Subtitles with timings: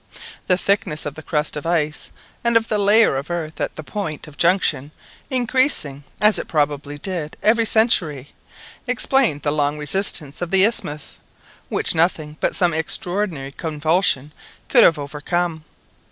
[0.47, 2.09] The thickness of the crust of ice
[2.43, 4.89] and of the layer of earth at the point of junction
[5.29, 8.29] increasing, as it probably did, every century,
[8.87, 11.19] explained the long resistance of the isthmus,
[11.69, 14.31] which nothing but some extraordinary convulsion
[14.69, 15.65] could have overcome.